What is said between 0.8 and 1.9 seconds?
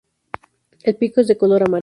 El pico es de color amarillo.